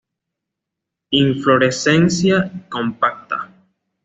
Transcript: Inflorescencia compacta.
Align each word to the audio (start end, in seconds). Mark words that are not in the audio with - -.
Inflorescencia 1.11 2.51
compacta. 2.69 3.47